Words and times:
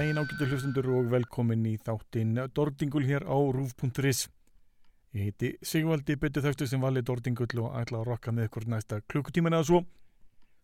Dæin 0.00 0.16
ágættu 0.16 0.46
hlustundur 0.48 0.86
og 0.96 1.08
velkomin 1.12 1.64
í 1.68 1.74
þáttinn 1.76 2.38
Dordingul 2.56 3.02
hér 3.04 3.26
á 3.28 3.36
rúf.is 3.52 4.20
Ég 5.12 5.26
heiti 5.26 5.50
Sigvaldi 5.60 6.14
Byttu 6.16 6.40
þaustu 6.40 6.68
sem 6.70 6.80
vali 6.80 7.02
Dordingull 7.04 7.60
og 7.60 7.74
ætla 7.76 7.98
að 8.00 8.06
rokka 8.08 8.32
með 8.32 8.46
ykkur 8.48 8.64
næsta 8.72 9.02
klukkutíman 9.12 9.58
eða 9.58 9.66
svo. 9.68 9.80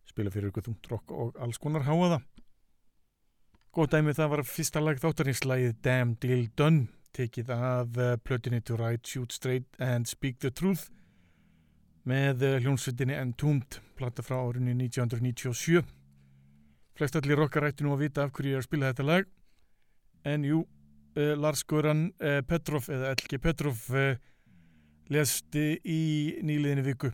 Spila 0.09 0.33
fyrir 0.33 0.49
ykkur 0.49 0.65
þúnt 0.65 0.89
rokk 0.89 1.13
og 1.13 1.37
alls 1.37 1.61
konar 1.61 1.85
háaða 1.85 2.17
Góð 3.77 3.91
dæmi 3.93 4.15
það 4.17 4.31
var 4.33 4.43
fyrsta 4.55 4.81
lag 4.81 5.03
þáttarinslægið 5.05 5.77
Damn 5.85 6.17
Deal 6.17 6.47
Done 6.57 6.87
tekið 7.13 7.53
uh, 7.53 8.17
plötinni 8.25 8.63
To 8.65 8.79
Ride, 8.81 9.05
Shoot 9.05 9.37
Straight 9.37 9.69
and 9.77 10.09
Speak 10.09 10.41
the 10.41 10.49
Truth 10.49 10.89
með 12.09 12.41
hljónsveitinni 12.63 13.21
Entombed 13.21 13.83
platta 14.01 14.25
frá 14.25 14.39
árunni 14.41 14.73
1997 14.73 15.85
Flest 16.97 17.13
allir 17.19 17.37
rockar 17.37 17.67
ætti 17.67 17.85
nú 17.85 17.91
að 17.93 18.07
vita 18.07 18.23
af 18.25 18.31
hverju 18.33 18.55
ég 18.55 18.57
er 18.57 18.63
að 18.63 18.65
spila 18.65 18.87
þetta 18.89 19.03
lag. 19.05 19.27
En 20.25 20.45
jú, 20.47 20.63
uh, 20.65 21.33
Lars 21.37 21.61
Goran 21.69 22.07
uh, 22.17 22.39
Petrov, 22.49 22.87
eða 22.89 23.11
Elgi 23.13 23.37
Petrov, 23.41 23.83
uh, 23.93 24.15
lesti 25.13 25.67
í 25.85 26.01
nýliðinni 26.43 26.83
viku 26.83 27.13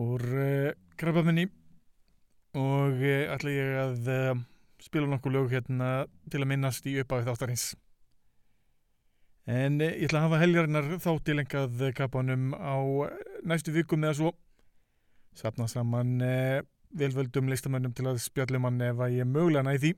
úr 0.00 0.22
krabbamenni 0.98 1.44
og 2.58 3.02
ætla 3.02 3.52
ég 3.52 3.76
að 3.78 4.08
spila 4.82 5.06
nokkuð 5.10 5.34
lög 5.34 5.54
hérna 5.54 5.88
til 6.30 6.40
að 6.40 6.48
minnast 6.50 6.86
í 6.86 6.96
uppáðið 7.02 7.28
þáttarins. 7.30 7.64
En 9.50 9.78
ég 9.82 10.06
ætla 10.08 10.22
að 10.22 10.26
hafa 10.26 10.40
helgarinnar 10.42 10.90
þáttilengað 11.04 11.84
kappanum 11.98 12.50
á 12.54 12.78
næstu 13.46 13.74
vikum 13.74 14.06
eða 14.06 14.18
svo. 14.18 14.32
Sapna 15.38 15.68
saman 15.70 16.16
velvöldum 16.96 17.50
listamönnum 17.50 17.92
til 17.94 18.08
að 18.10 18.22
spjallum 18.24 18.66
hann 18.66 18.80
ef 18.84 19.02
að 19.02 19.18
ég 19.20 19.28
mögulega 19.28 19.66
næði 19.66 19.82
því. 19.82 19.92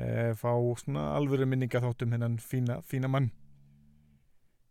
E, 0.00 0.08
fá 0.38 0.52
svona 0.80 1.10
alvöru 1.18 1.46
minninga 1.46 1.82
þáttum 1.82 2.16
hennan 2.16 2.38
fína, 2.42 2.80
fína 2.82 3.10
mann. 3.10 3.30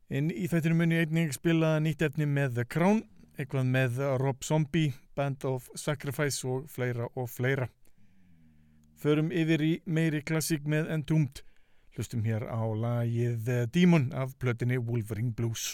En 0.09 0.31
í 0.33 0.47
þættinu 0.49 0.79
muni 0.79 0.99
einnig 1.03 1.35
spila 1.37 1.77
nýtt 1.83 2.01
efni 2.07 2.25
með 2.25 2.55
The 2.57 2.65
Crown 2.65 3.03
eitthvað 3.39 3.69
með 3.71 3.99
Rob 4.19 4.43
Zombie 4.43 4.93
Band 5.15 5.45
of 5.47 5.69
Sacrifice 5.75 6.47
og 6.47 6.65
fleira 6.71 7.07
og 7.15 7.29
fleira. 7.31 7.69
Förum 8.99 9.31
yfir 9.31 9.63
í 9.63 9.73
meiri 9.87 10.19
klassík 10.25 10.67
með 10.67 10.91
Entombed. 10.97 11.45
Hlustum 11.95 12.25
hér 12.27 12.43
á 12.51 12.59
lagið 12.59 13.53
Demon 13.71 14.11
af 14.11 14.35
plötinni 14.39 14.79
Wolverine 14.81 15.31
Blues 15.35 15.71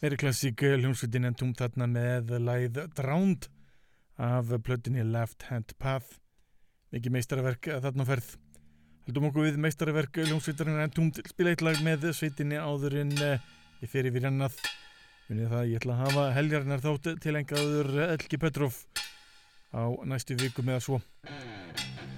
Meiri 0.00 0.16
klassík 0.16 0.62
hljómsveitin 0.64 1.28
en 1.28 1.34
tóm 1.36 1.50
þarna 1.52 1.86
með 1.92 2.30
læð 2.40 2.78
Drowned 2.96 3.46
af 4.16 4.52
plötinni 4.64 5.04
Left 5.04 5.44
Hand 5.50 5.74
Path. 5.78 6.16
Mikið 6.90 7.14
meistarverk 7.18 7.68
þarna 7.84 8.06
ferð. 8.08 8.30
Heldum 9.06 9.28
okkur 9.28 9.50
við 9.50 9.60
meistarverk 9.60 10.22
hljómsveitarinn 10.24 10.80
en 10.82 10.94
tóm 10.96 11.12
spila 11.28 11.52
eitt 11.52 11.64
lag 11.66 11.78
með 11.84 12.10
sveitinni 12.16 12.56
áður 12.56 13.02
en 13.04 13.12
ég 13.20 13.92
fer 13.92 14.08
yfir 14.08 14.30
annað 14.32 14.56
Munið 15.30 15.52
það 15.54 15.68
ég 15.70 15.78
ætla 15.78 15.94
að 15.94 16.00
hafa 16.02 16.22
helgarnar 16.34 16.80
þátt 16.82 17.04
til 17.22 17.32
engaður 17.38 17.88
Elgi 18.02 18.38
Petrov 18.42 18.78
á 19.70 19.86
næstu 20.10 20.34
viku 20.34 20.64
með 20.66 20.80
að 20.80 20.82
svo. 20.88 20.98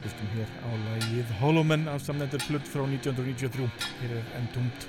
Hlustum 0.00 0.30
hér 0.32 0.54
á 0.64 0.70
lagið 0.86 1.34
Hollow 1.42 1.66
Men 1.68 1.84
af 1.92 2.00
samnendur 2.06 2.40
plutt 2.46 2.64
frá 2.72 2.86
1993 2.86 3.68
Hér 4.00 4.16
er 4.16 4.32
enn 4.38 4.48
tómt 4.56 4.88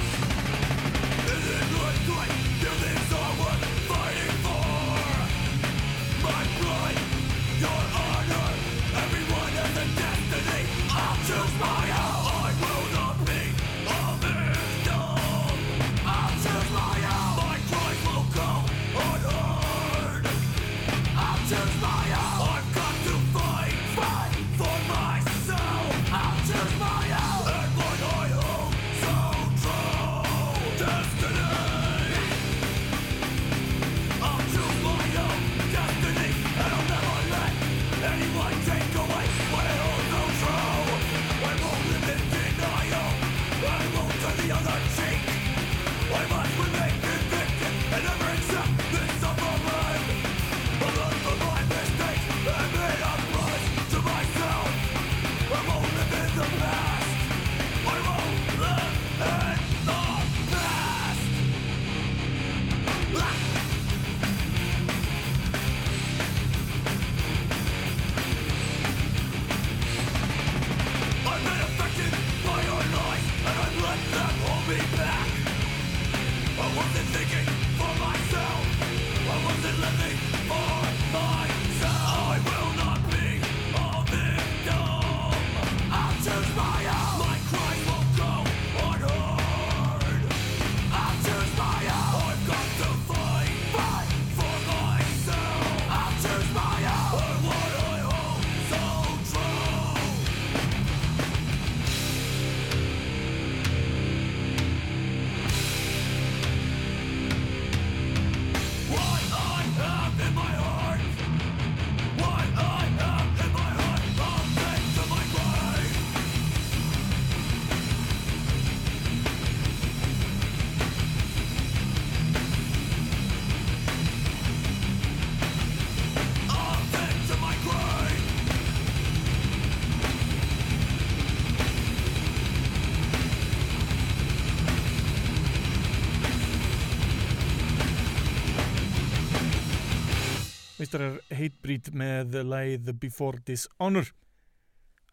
meistarar 140.91 141.21
Hatebreed 141.31 141.87
með 141.95 142.33
læð 142.43 142.89
Before 142.99 143.39
Dishonor 143.47 144.09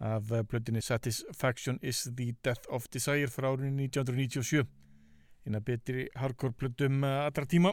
af 0.02 0.26
blöndinni 0.50 0.80
Satisfaction 0.82 1.78
is 1.82 2.08
the 2.16 2.34
Death 2.42 2.66
of 2.68 2.88
Desire 2.90 3.30
frá 3.30 3.52
árunni 3.52 3.86
1997 3.86 4.66
eina 5.46 5.60
betri 5.60 6.08
hardcore 6.18 6.56
blöndum 6.58 7.04
allra 7.04 7.46
tíma. 7.46 7.72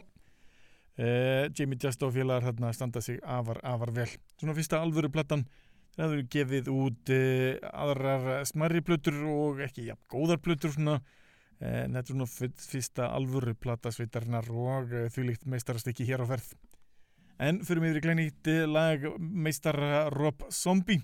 Uh, 0.96 1.50
Jamie 1.52 1.76
Justo 1.82 2.08
félagar 2.10 2.46
hérna 2.46 2.72
standa 2.72 3.00
sig 3.00 3.18
afar, 3.22 3.58
afar 3.64 3.90
vel. 3.90 4.14
Svona 4.38 4.54
fyrsta 4.54 4.80
alvöru 4.80 5.10
plattan 5.10 5.42
það 5.96 6.06
hefur 6.06 6.30
gefið 6.30 6.70
út 6.70 7.10
uh, 7.10 7.58
aðrar 7.72 8.46
smarri 8.46 8.84
blöndur 8.86 9.18
og 9.32 9.60
ekki 9.66 9.90
ja, 9.90 9.98
góðar 10.08 10.38
blöndur 10.38 10.76
svona. 10.78 11.00
En 11.58 11.90
þetta 11.96 12.06
er 12.06 12.14
svona 12.14 12.54
fyrsta 12.70 13.10
alvöru 13.16 13.58
platasveitarnar 13.58 14.46
og 14.52 14.94
því 15.10 15.30
líkt 15.32 15.46
meistarast 15.50 15.88
ekki 15.90 16.06
hér 16.06 16.22
á 16.22 16.30
ferð 16.30 16.54
En 17.38 17.60
fyrir 17.64 17.82
mig 17.84 17.92
er 17.92 18.00
glænýtt 18.00 18.48
lag 18.70 19.02
meistar 19.20 19.76
Rob 20.14 20.46
Zombie. 20.50 21.02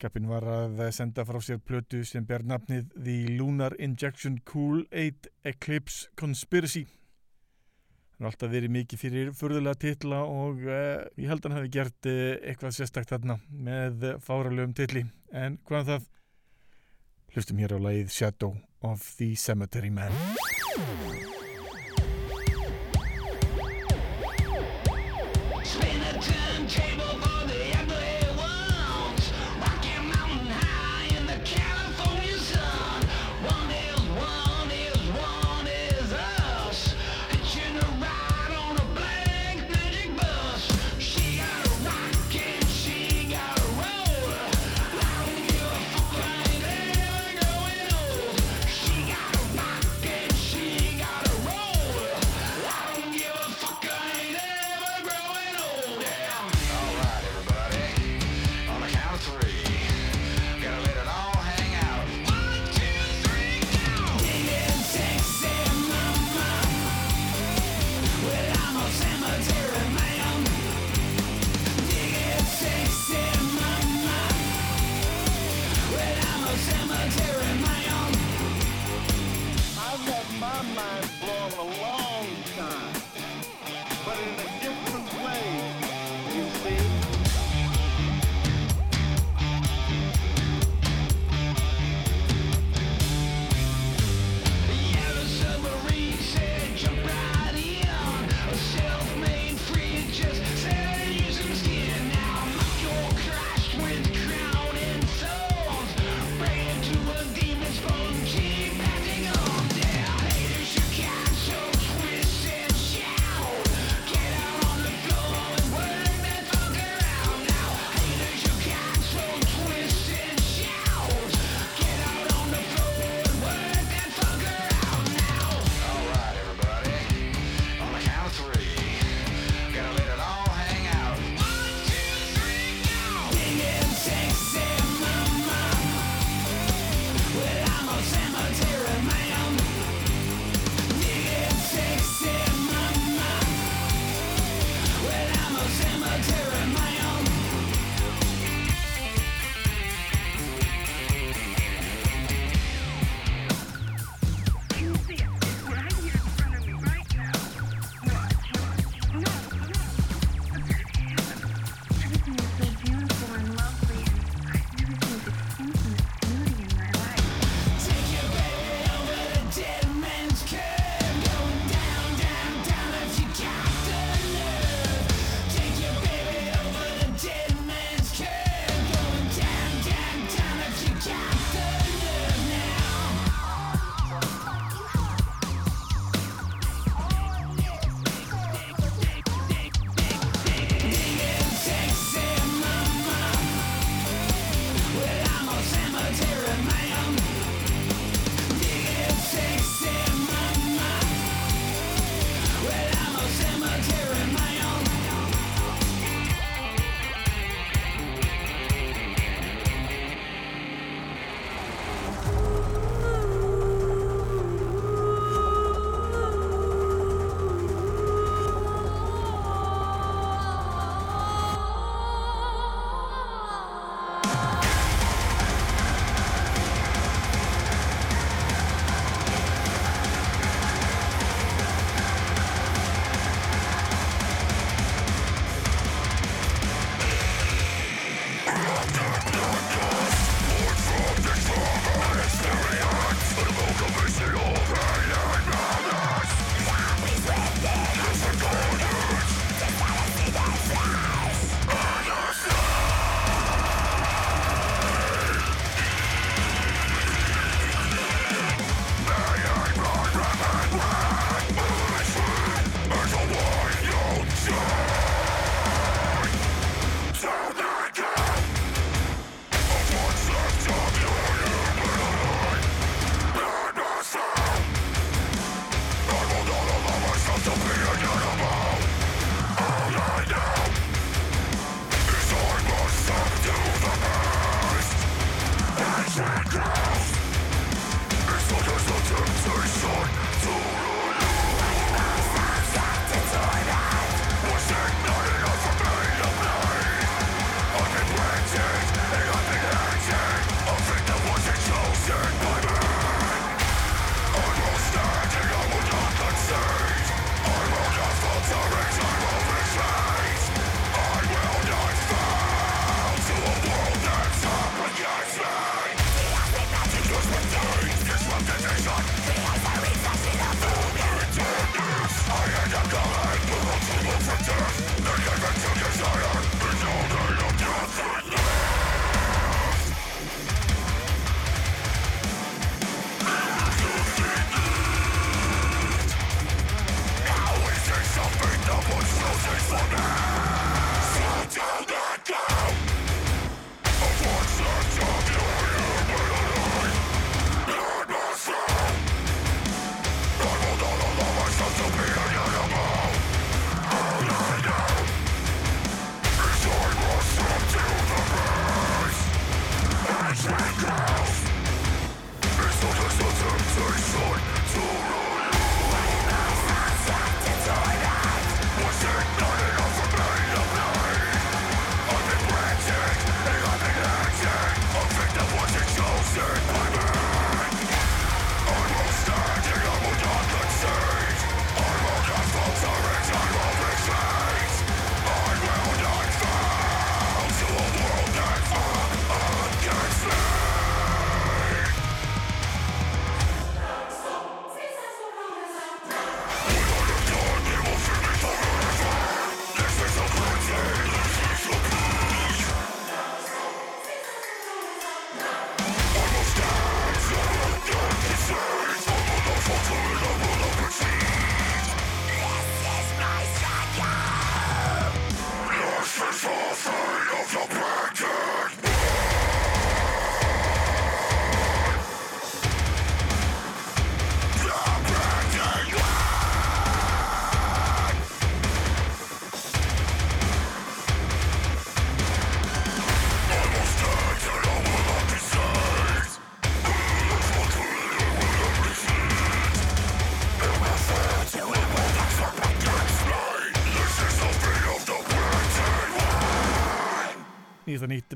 Kappin 0.00 0.30
var 0.30 0.46
að 0.48 0.78
senda 0.96 1.26
frá 1.28 1.36
sér 1.44 1.58
plötu 1.60 2.00
sem 2.08 2.24
ber 2.24 2.40
nafnið 2.48 2.86
The 2.94 3.34
Lunar 3.36 3.74
Injection 3.76 4.38
Kool-Aid 4.48 5.28
Eclipse 5.44 6.08
Conspiracy. 6.16 6.86
Það 8.16 8.24
er 8.24 8.30
alltaf 8.30 8.52
verið 8.52 8.72
mikið 8.76 9.00
fyrir 9.00 9.34
förðulega 9.36 9.80
titla 9.80 10.22
og 10.24 10.64
uh, 10.64 11.04
ég 11.20 11.28
held 11.28 11.44
að 11.44 11.50
hann 11.50 11.58
hefði 11.58 11.72
gert 11.76 12.08
uh, 12.08 12.22
eitthvað 12.40 12.76
sérstakt 12.78 13.12
þarna 13.12 13.36
með 13.52 14.06
fáralögum 14.24 14.72
titli. 14.76 15.04
En 15.32 15.60
hvað 15.68 15.84
um 15.84 15.90
það? 15.92 16.08
Hlustum 17.36 17.60
hér 17.60 17.76
á 17.76 17.78
lagið 17.80 18.16
Shadow 18.16 18.56
of 18.80 19.04
the 19.20 19.34
Cemetery 19.36 19.92
Man. 19.92 20.16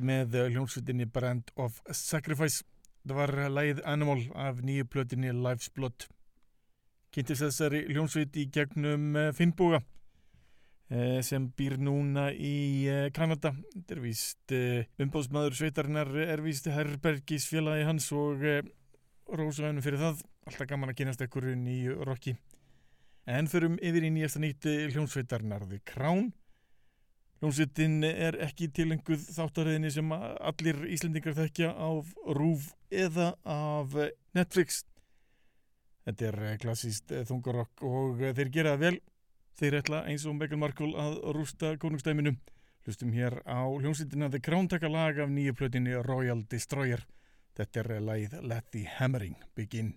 Með 0.05 0.37
hljómsveitinni 0.51 1.09
Brand 1.11 1.51
of 1.61 1.81
Sacrifice. 1.91 2.65
Það 3.05 3.19
var 3.19 3.33
lægið 3.53 3.81
Animal 3.85 4.21
af 4.33 4.61
nýju 4.65 4.87
plötinni 4.89 5.33
Life's 5.33 5.69
Blood. 5.73 6.07
Kynntist 7.15 7.45
þessari 7.45 7.85
hljómsveit 7.93 8.35
í 8.41 8.49
gegnum 8.51 9.13
eh, 9.15 9.29
Finnboga 9.37 9.79
eh, 10.91 11.21
sem 11.23 11.45
býr 11.55 11.77
núna 11.79 12.31
í 12.33 12.89
eh, 12.91 13.11
Kanada. 13.15 13.53
Þetta 13.75 13.95
er 13.95 14.01
víst 14.03 14.55
umbóðsmaður 15.05 15.59
sveitarinnar, 15.61 16.11
er 16.25 16.43
víst 16.43 16.67
Herbergis 16.73 17.47
félagi 17.53 17.85
hans 17.87 18.09
og 18.17 18.43
rósaðunum 19.31 19.85
fyrir 19.85 20.03
það. 20.03 20.25
Alltaf 20.49 20.71
gaman 20.73 20.91
að 20.91 20.99
kynast 21.03 21.23
ekkur 21.25 21.47
nýju 21.55 22.01
rocki. 22.09 22.35
En 23.31 23.47
förum 23.53 23.79
yfir 23.79 24.09
í 24.09 24.11
nýjasta 24.17 24.43
nýtt 24.43 24.67
hljómsveitarnar 24.91 25.69
The 25.71 25.85
Crown 25.87 26.33
Hljómsveitin 27.45 27.99
er 28.09 28.39
ekki 28.41 28.71
tilenguð 28.73 29.27
þáttaröðinni 29.35 29.91
sem 29.93 30.13
allir 30.17 30.79
Íslendingar 30.95 31.35
þekkja 31.37 31.75
af 31.77 32.15
RÚV 32.25 32.71
eða 32.89 33.27
af 33.45 33.93
Netflix. 34.33 34.79
Þetta 36.09 36.31
er 36.31 36.39
klassíst 36.63 37.13
þungarokk 37.29 37.85
og 37.85 38.23
þeir 38.39 38.53
gera 38.55 38.73
það 38.73 38.87
vel. 38.87 38.95
Þeir 39.61 39.77
ætla 39.83 40.01
eins 40.09 40.25
og 40.25 40.39
Meghan 40.39 40.63
Markle 40.63 40.97
að 40.97 41.19
rústa 41.37 41.75
konungstæminu. 41.85 42.33
Hlustum 42.89 43.13
hér 43.13 43.37
á 43.45 43.61
hljómsveitina 43.69 44.31
The 44.33 44.41
Crown 44.41 44.73
taka 44.73 44.89
lag 44.89 45.21
af 45.21 45.29
nýju 45.29 45.53
plötinni 45.61 46.01
Royal 46.01 46.47
Destroyer. 46.49 47.05
Þetta 47.61 47.85
er 47.85 48.01
lagið 48.09 48.41
Let 48.41 48.73
the 48.73 48.89
Hammering 48.97 49.37
Begin. 49.53 49.93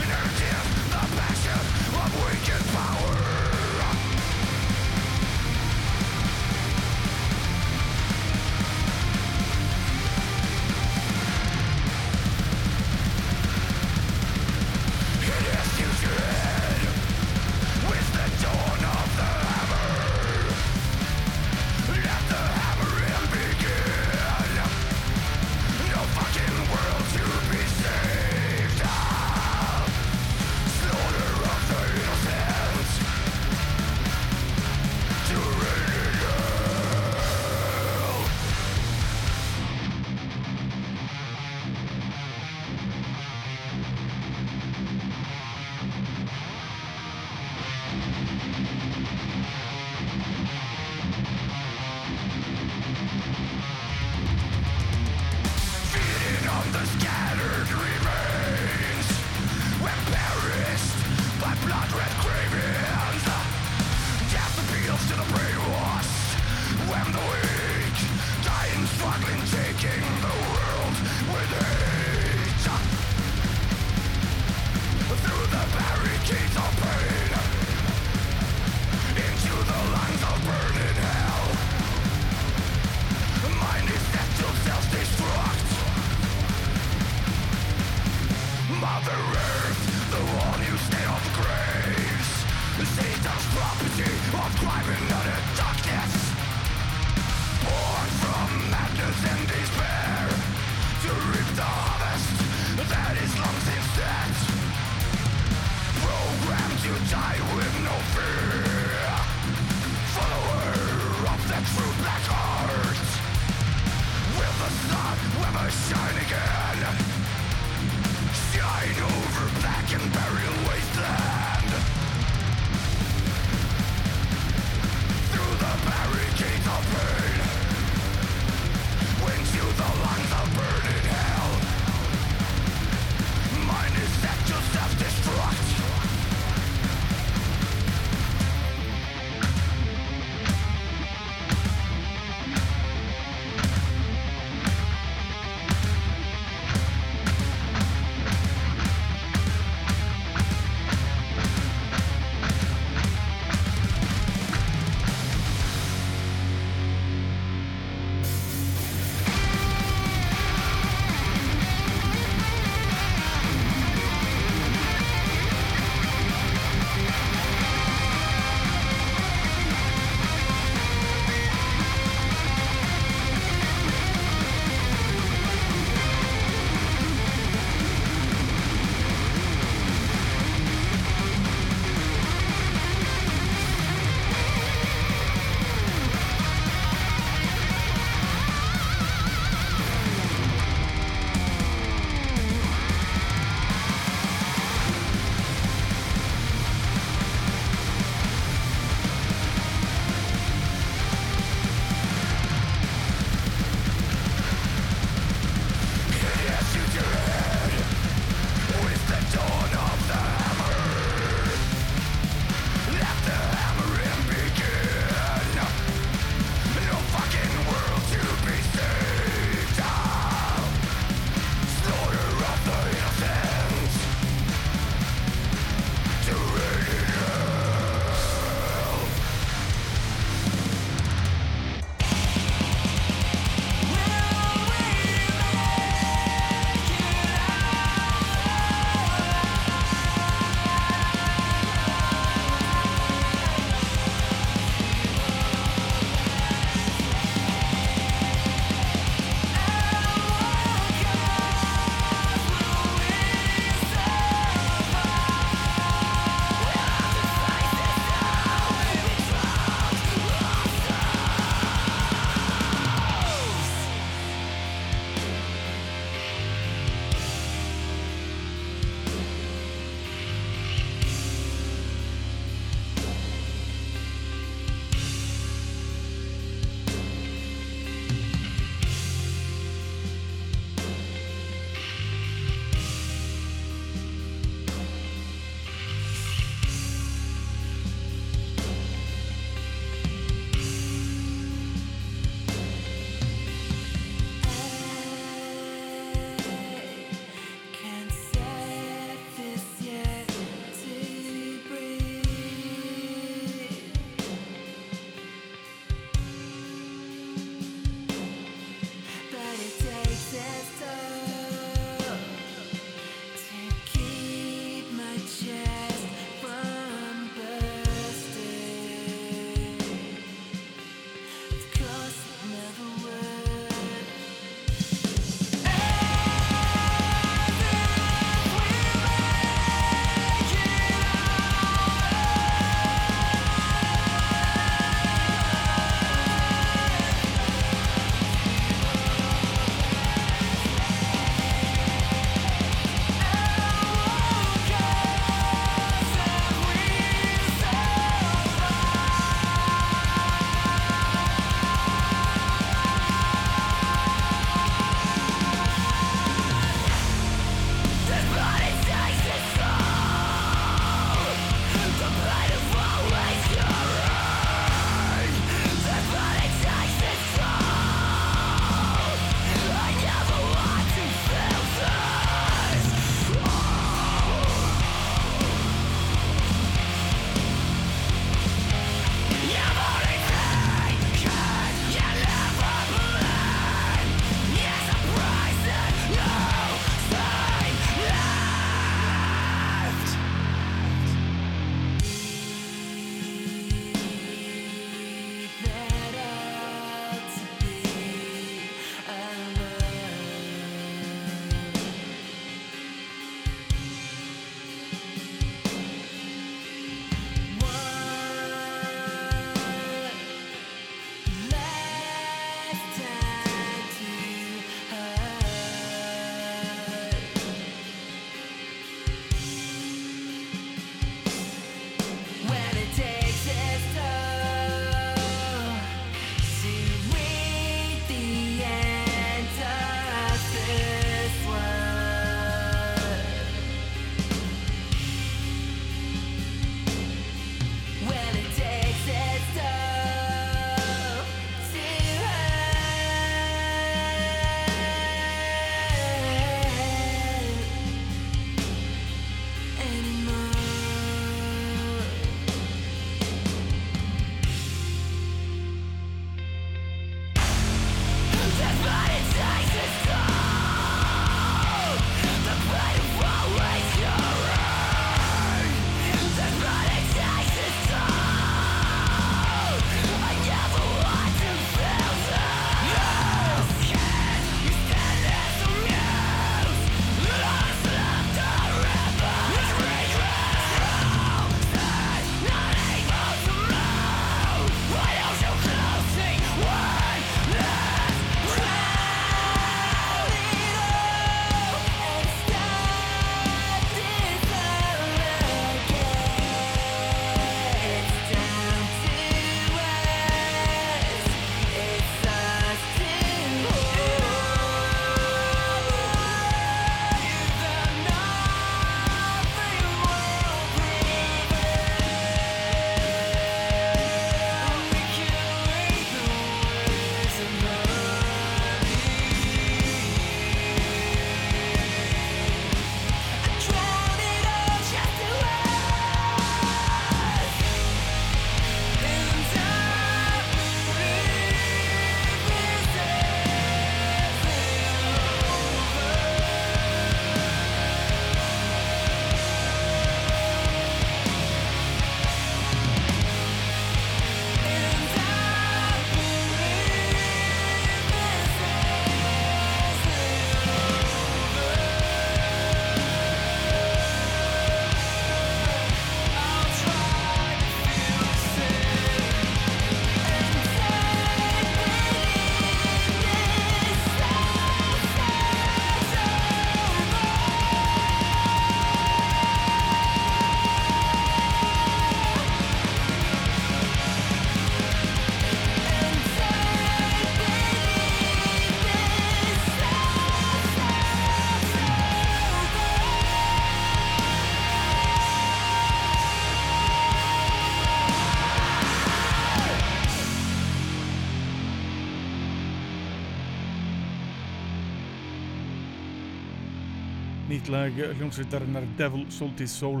Nýtt 597.70 597.94
lag 597.94 598.16
hljómsveitarinnar 598.18 598.84
Devil 598.98 599.28
Soltis 599.30 599.70
Soul. 599.70 600.00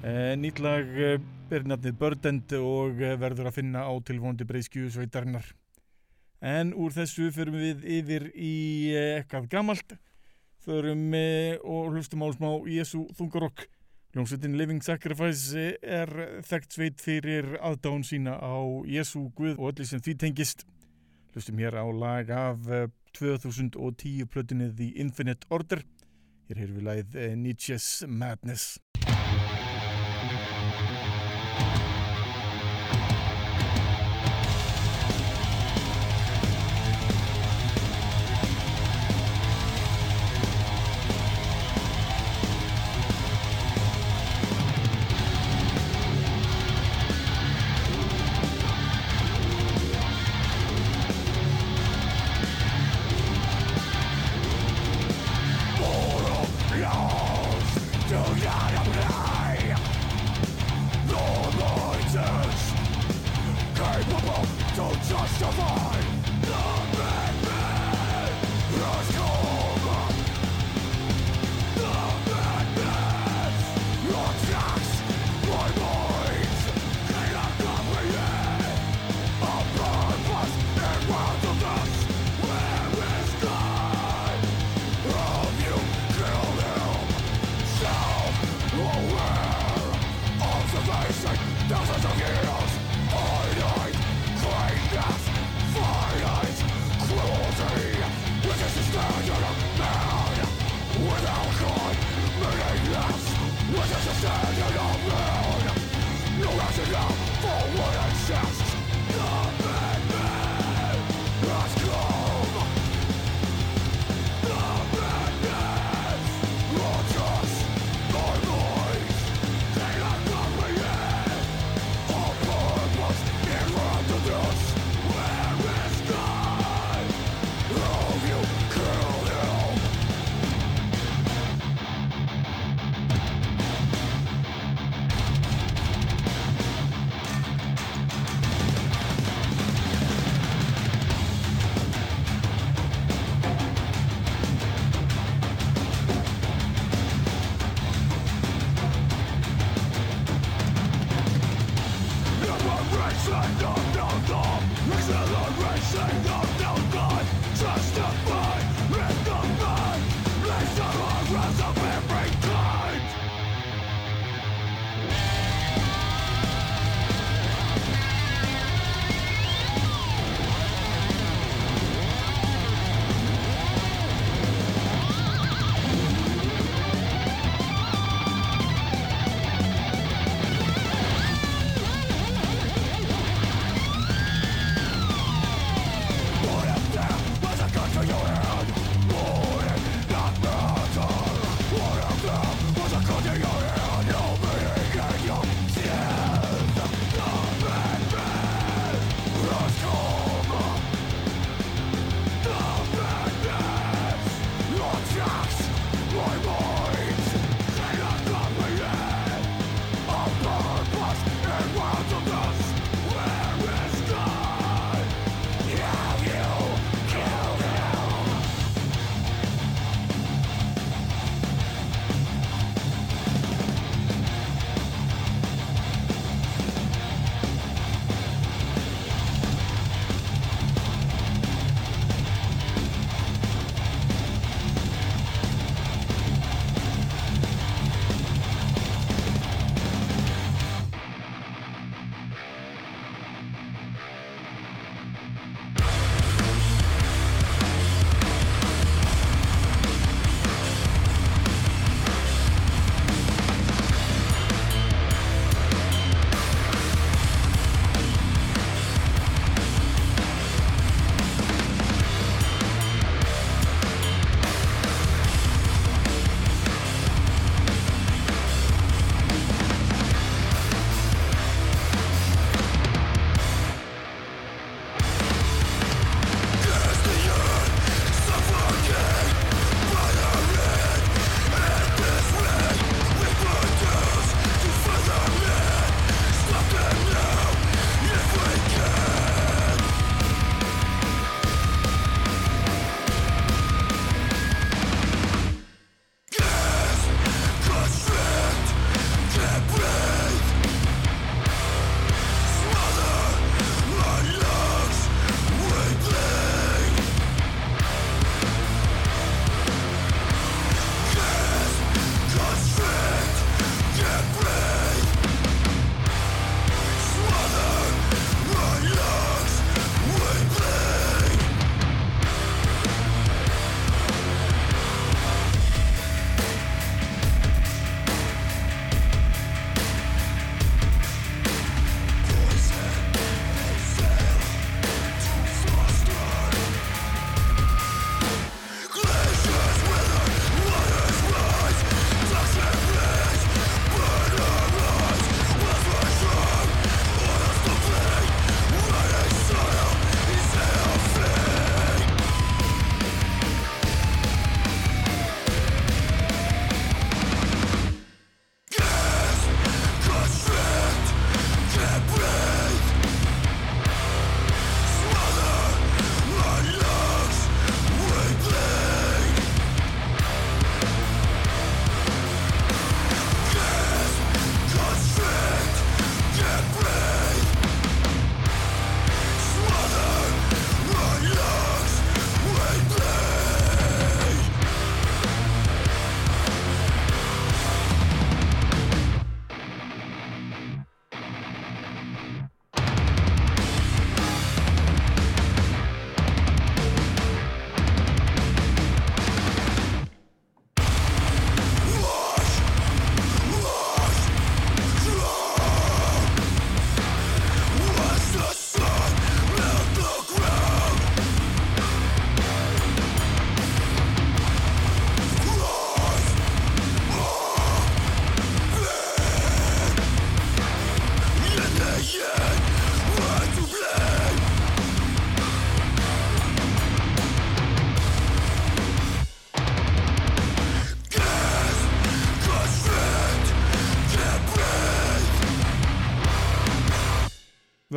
Eh, 0.00 0.32
nýtt 0.40 0.62
lag 0.64 0.86
eh, 0.96 1.18
ber 1.50 1.66
nafnið 1.68 1.96
Birdend 2.00 2.52
og 2.56 3.02
eh, 3.04 3.18
verður 3.20 3.50
að 3.50 3.56
finna 3.58 3.82
á 3.84 3.92
tilvóndi 4.00 4.46
breyskju 4.48 4.88
sveitarinnar. 4.94 5.44
En 6.40 6.70
úr 6.72 6.94
þessu 6.96 7.28
förum 7.36 7.58
við 7.60 7.84
yfir 7.98 8.24
í 8.32 8.94
eitthvað 8.96 9.48
gamalt. 9.52 9.92
Förum 10.64 11.12
og 11.68 11.90
hlustum 11.92 12.24
á 12.24 12.32
smá 12.32 12.48
Jésu 12.64 13.02
þungarokk. 13.18 13.66
Hljómsveitin 14.14 14.56
Living 14.56 14.80
Sacrifice 14.80 15.74
er 15.82 16.14
þekkt 16.48 16.78
sveit 16.78 17.04
fyrir 17.04 17.58
aðdán 17.60 18.06
sína 18.08 18.38
á 18.40 18.56
Jésu 18.88 19.26
Guð 19.36 19.58
og 19.58 19.74
öllu 19.74 19.84
sem 19.84 20.00
því 20.00 20.16
tengist. 20.24 20.64
Hlustum 21.34 21.60
hér 21.60 21.76
á 21.76 21.84
lag 21.92 22.32
af 22.32 22.72
eh, 22.72 22.88
2010 23.20 24.24
plötunni 24.32 24.72
The 24.72 24.94
Infinite 24.96 25.44
Order 25.52 25.84
hér 26.46 26.62
hefur 26.62 26.76
við 26.78 26.86
eh, 27.18 27.32
Nietzsche's 27.38 28.04
Madness 28.06 28.76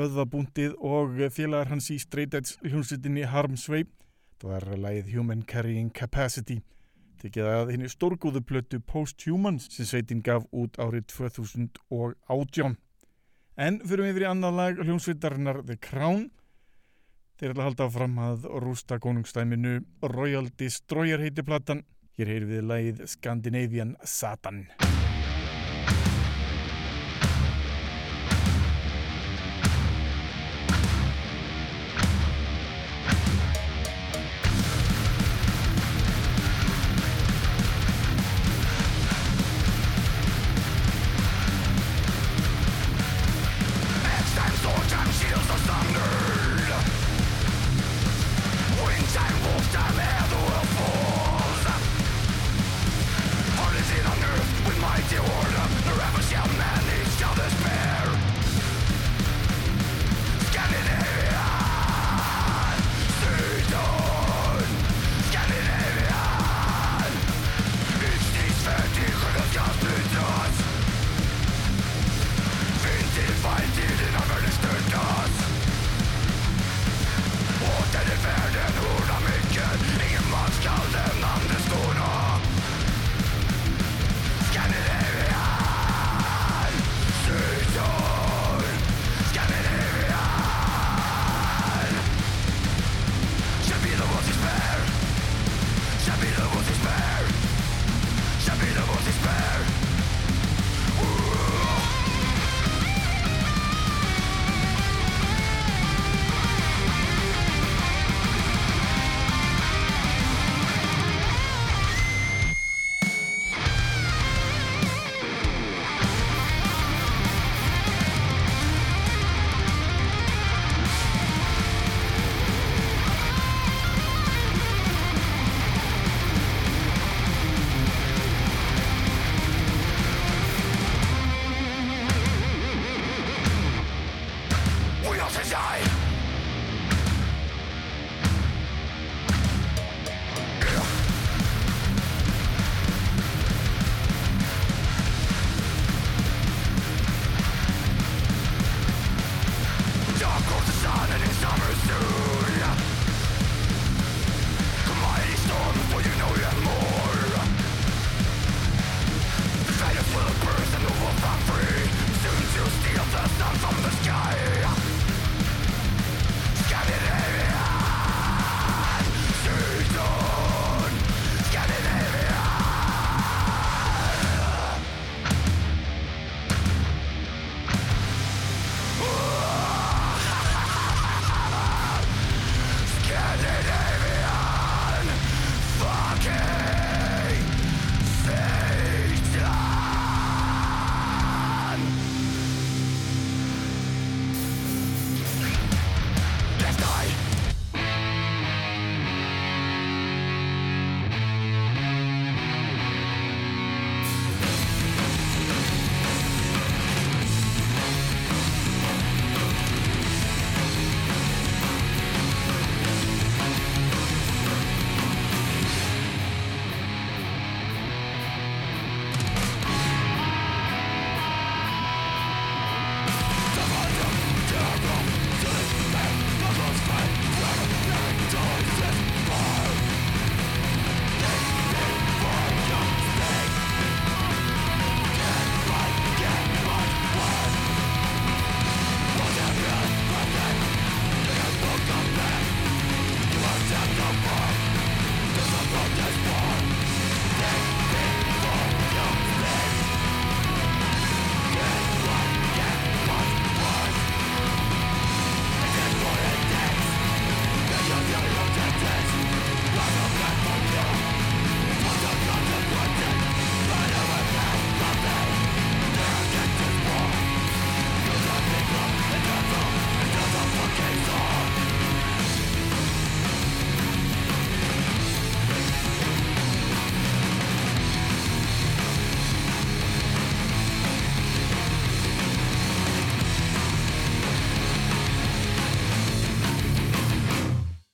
vöðvabúndið 0.10 0.76
og 0.86 1.20
félagar 1.34 1.70
hans 1.74 1.90
í 1.94 2.00
Straight 2.02 2.36
Edge 2.38 2.58
hljómsveitinni 2.66 3.28
Harmsway. 3.30 3.86
Það 4.40 4.52
var 4.54 4.66
lagið 4.86 5.14
Human 5.14 5.44
Carrying 5.48 5.92
Capacity. 5.94 6.60
Tekið 7.20 7.50
að 7.52 7.72
henni 7.74 7.90
stórgóðu 7.92 8.42
plötu 8.48 8.80
Post-Human 8.80 9.60
sem 9.60 9.88
sveitin 9.88 10.24
gaf 10.24 10.46
út 10.56 10.80
árið 10.80 11.10
2018. 11.12 12.78
En 13.60 13.82
fyrir 13.84 14.06
við 14.06 14.14
yfir 14.14 14.26
í 14.26 14.30
annað 14.30 14.60
lag 14.62 14.84
hljómsveitarinnar 14.86 15.64
The 15.68 15.78
Crown. 15.84 16.30
Þeir 17.40 17.54
ætla 17.54 17.66
að 17.66 17.70
halda 17.70 17.90
fram 17.96 18.20
að 18.24 18.48
rústa 18.64 19.00
konungstæminu 19.04 19.82
Royal 20.16 20.48
Destroyer 20.60 21.22
heiti 21.24 21.44
platan. 21.44 21.84
Hér 22.20 22.34
heyr 22.34 22.48
við 22.48 22.70
lagið 22.72 23.04
Scandinavian 23.12 23.98
Satan. 24.04 24.66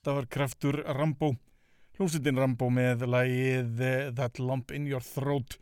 Þetta 0.06 0.20
var 0.20 0.26
kraftur 0.30 0.76
Rambo. 0.94 1.28
Hljómsveitin 1.98 2.36
Rambo 2.38 2.68
með 2.70 3.00
lagið 3.10 3.80
eh, 3.82 4.12
That 4.14 4.38
Lump 4.38 4.70
in 4.70 4.86
Your 4.86 5.02
Throat. 5.02 5.56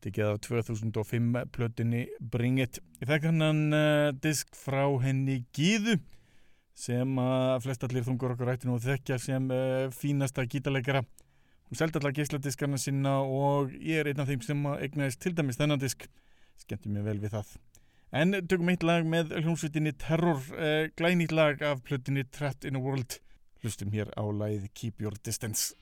tekið 0.00 0.24
af 0.24 0.38
2005 0.46 1.36
plötunni 1.52 2.06
Bring 2.32 2.62
It. 2.64 2.78
Ég 3.02 3.10
fekk 3.10 3.28
hann 3.28 3.76
uh, 3.76 4.08
disk 4.16 4.56
frá 4.56 4.86
henni 5.04 5.42
Gíðu 5.52 5.98
sem 6.72 7.20
að 7.20 7.60
flestallir 7.66 8.08
þungur 8.08 8.38
okkur 8.38 8.48
rættinu 8.48 8.78
og 8.78 8.86
þekkja 8.88 9.20
sem 9.20 9.52
uh, 9.52 9.92
fínasta 9.92 10.48
gítarleikara. 10.48 11.04
Hún 11.68 11.84
seldi 11.84 12.00
allar 12.00 12.16
geisladiskarna 12.16 12.80
sinna 12.80 13.18
og 13.20 13.76
ég 13.76 14.00
er 14.00 14.14
einn 14.14 14.24
af 14.24 14.32
þeim 14.32 14.48
sem 14.48 14.68
egnaðist 14.80 15.20
til 15.20 15.36
dæmis 15.36 15.60
þennan 15.60 15.84
disk. 15.84 16.08
Skemmti 16.64 16.88
mér 16.88 17.10
vel 17.12 17.20
við 17.20 17.36
það. 17.36 17.58
En 18.16 18.40
tökum 18.48 18.72
eitt 18.72 18.92
lag 18.94 19.04
með 19.04 19.36
hljómsveitinni 19.42 19.98
Terror, 20.00 20.40
uh, 20.56 20.86
glænýtt 20.96 21.36
lag 21.36 21.60
af 21.60 21.84
plötunni 21.84 22.24
Trapped 22.32 22.64
in 22.64 22.80
a 22.80 22.88
World. 22.88 23.20
Hlustum 23.60 23.92
hér 23.92 24.08
á 24.16 24.24
lagið 24.24 24.70
Keep 24.72 25.04
Your 25.04 25.16
Distance. 25.20 25.76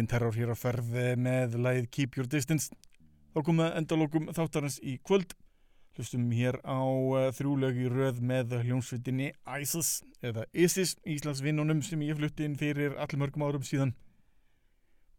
Hljómsveitin 0.00 0.08
Terror 0.08 0.32
hér 0.32 0.52
á 0.52 0.56
ferð 0.56 0.94
með 1.20 1.56
lagið 1.60 1.88
Keep 1.92 2.16
Your 2.16 2.28
Distance. 2.28 2.72
Þá 3.34 3.42
komum 3.44 3.66
við 3.66 3.74
endalókum 3.76 4.30
þáttarins 4.32 4.78
í 4.80 4.96
kvöld. 5.04 5.34
Hlustum 5.92 6.30
hér 6.32 6.56
á 6.64 6.80
uh, 6.80 7.28
þrjúlög 7.36 7.76
í 7.76 7.88
röð 7.92 8.22
með 8.24 8.54
hljómsveitinni 8.62 9.34
ISIS 9.60 10.00
eða 10.24 10.46
ISIS, 10.56 10.94
Íslandsvinnunum 11.04 11.82
sem 11.84 12.00
ég 12.06 12.16
flutti 12.16 12.46
inn 12.48 12.56
fyrir 12.56 12.96
allir 12.96 13.20
mörgum 13.20 13.44
árum 13.44 13.66
síðan. 13.66 13.92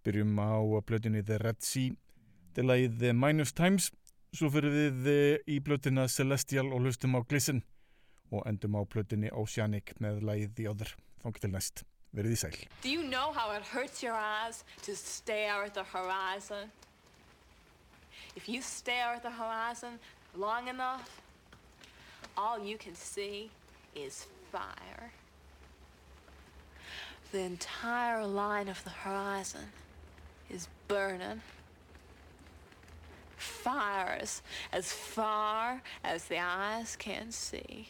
Byrjum 0.02 0.34
á 0.42 0.58
blötinni 0.82 1.22
The 1.22 1.38
Red 1.44 1.62
Sea, 1.62 1.94
til 2.56 2.66
lagið 2.66 2.98
The 3.04 3.14
Minus 3.14 3.54
Times, 3.54 3.92
svo 4.34 4.50
fyrir 4.50 4.74
við 4.74 5.14
uh, 5.14 5.38
í 5.46 5.62
blötina 5.62 6.08
Celestial 6.10 6.72
og 6.72 6.82
hlustum 6.82 7.14
á 7.14 7.22
Glisten 7.22 7.62
og 8.34 8.48
endum 8.50 8.80
á 8.80 8.82
blötinni 8.82 9.30
Oceanic 9.30 9.94
með 10.02 10.24
lagið 10.26 10.58
The 10.58 10.70
Other. 10.74 10.98
Fangið 11.22 11.46
til 11.46 11.54
næst. 11.60 11.86
Verið 12.16 12.36
í 12.36 12.40
sæl. 12.42 12.58
Do 12.84 12.90
you 12.90 13.04
know 13.04 13.32
how 13.32 13.52
it 13.56 13.64
hurts 13.64 14.04
your 14.04 14.16
eyes 14.16 14.64
to 14.84 14.96
stare 14.96 15.64
at 15.64 15.74
the 15.74 15.84
horizon? 15.84 16.72
If 18.36 18.50
you 18.50 18.62
stare 18.62 19.16
at 19.16 19.24
the 19.24 19.32
horizon 19.32 20.00
long 20.36 20.68
enough, 20.68 21.22
all 22.38 22.60
you 22.60 22.78
can 22.78 22.96
see 22.96 23.50
is 23.96 24.28
fire. 24.52 25.12
The 27.32 27.40
entire 27.40 28.26
line 28.26 28.68
of 28.68 28.84
the 28.84 28.90
horizon 28.90 29.72
is 30.50 30.68
burning. 30.90 31.42
Fires 33.38 34.42
as 34.74 34.92
far 34.92 35.82
as 36.04 36.26
the 36.26 36.40
eyes 36.40 36.98
can 36.98 37.32
see. 37.32 37.88